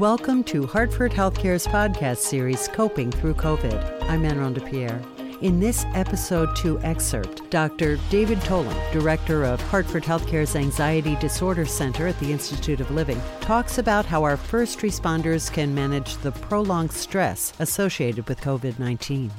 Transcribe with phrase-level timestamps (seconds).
[0.00, 4.02] Welcome to Hartford Healthcare's podcast series, Coping Through COVID.
[4.04, 4.98] I'm Manon DePierre.
[5.42, 7.98] In this episode 2 excerpt, Dr.
[8.08, 13.76] David Tolin, director of Hartford Healthcare's Anxiety Disorder Center at the Institute of Living, talks
[13.76, 19.30] about how our first responders can manage the prolonged stress associated with COVID 19.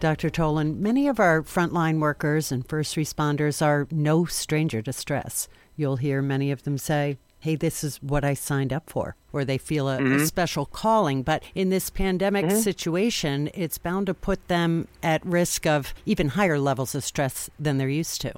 [0.00, 0.30] Dr.
[0.30, 5.46] Tolin, many of our frontline workers and first responders are no stranger to stress.
[5.76, 9.44] You'll hear many of them say, hey, this is what I signed up for, or
[9.44, 10.16] they feel a, mm-hmm.
[10.16, 11.22] a special calling.
[11.22, 12.58] But in this pandemic mm-hmm.
[12.58, 17.78] situation, it's bound to put them at risk of even higher levels of stress than
[17.78, 18.34] they're used to.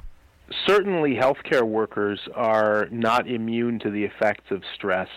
[0.67, 5.09] Certainly, healthcare workers are not immune to the effects of stress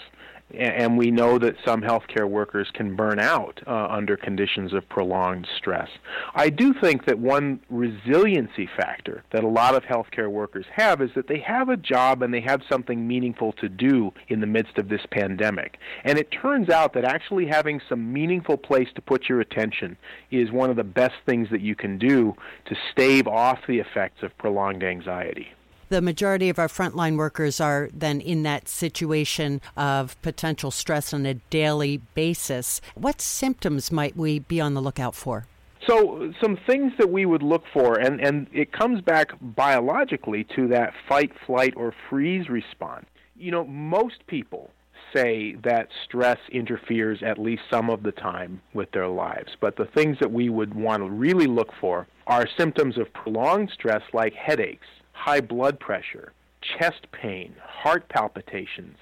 [0.54, 5.48] and we know that some healthcare workers can burn out uh, under conditions of prolonged
[5.58, 5.90] stress.
[6.36, 11.09] I do think that one resiliency factor that a lot of healthcare workers have is
[11.16, 14.77] that they have a job and they have something meaningful to do in the midst
[14.77, 15.77] of this pandemic.
[16.03, 19.98] And it turns out that actually having some meaningful place to put your attention
[20.31, 24.22] is one of the best things that you can do to stave off the effects
[24.22, 25.48] of prolonged anxiety
[25.96, 31.26] the majority of our frontline workers are then in that situation of potential stress on
[31.26, 32.82] a daily basis.
[32.96, 35.48] What symptoms might we be on the lookout for?
[35.88, 40.68] So, some things that we would look for, and, and it comes back biologically to
[40.68, 43.06] that fight, flight, or freeze response.
[43.38, 44.72] You know, most people
[45.14, 49.56] say that stress interferes at least some of the time with their lives.
[49.62, 53.70] But the things that we would want to really look for are symptoms of prolonged
[53.73, 58.97] stress like headaches, high blood pressure, chest pain, heart palpitations,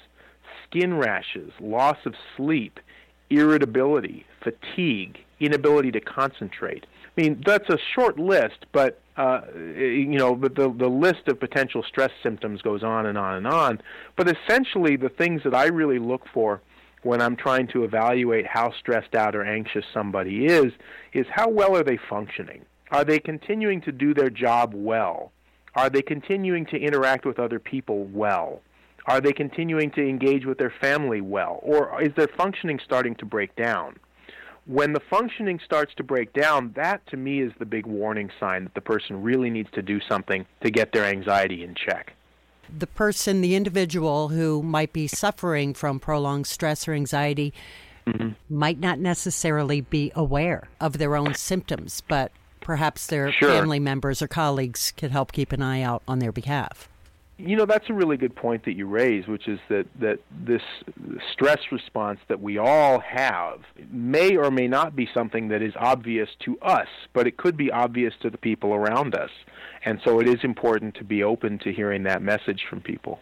[0.65, 2.79] skin rashes, loss of sleep,
[3.29, 6.85] irritability, fatigue, inability to concentrate.
[7.05, 11.39] I mean, that's a short list, but uh, you know, the, the the list of
[11.39, 13.81] potential stress symptoms goes on and on and on.
[14.15, 16.61] But essentially, the things that I really look for
[17.03, 20.73] when I'm trying to evaluate how stressed out or anxious somebody is
[21.13, 22.65] is how well are they functioning?
[22.91, 25.31] Are they continuing to do their job well?
[25.75, 28.61] Are they continuing to interact with other people well?
[29.05, 31.59] Are they continuing to engage with their family well?
[31.61, 33.97] Or is their functioning starting to break down?
[34.65, 38.63] When the functioning starts to break down, that to me is the big warning sign
[38.63, 42.13] that the person really needs to do something to get their anxiety in check.
[42.75, 47.53] The person, the individual who might be suffering from prolonged stress or anxiety,
[48.07, 48.29] mm-hmm.
[48.49, 52.31] might not necessarily be aware of their own symptoms, but
[52.63, 53.49] perhaps their sure.
[53.49, 56.89] family members or colleagues could help keep an eye out on their behalf.
[57.37, 60.61] You know, that's a really good point that you raise, which is that, that this
[61.31, 66.29] stress response that we all have may or may not be something that is obvious
[66.45, 69.31] to us, but it could be obvious to the people around us.
[69.83, 73.19] And so it is important to be open to hearing that message from people.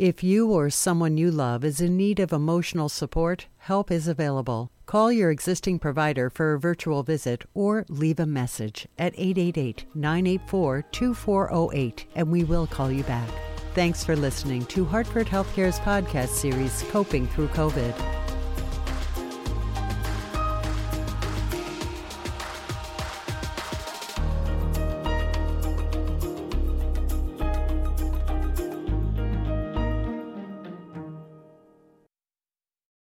[0.00, 4.72] If you or someone you love is in need of emotional support, help is available.
[4.86, 10.84] Call your existing provider for a virtual visit or leave a message at 888 984
[10.90, 13.28] 2408 and we will call you back.
[13.74, 18.19] Thanks for listening to Hartford Healthcare's podcast series, Coping Through COVID.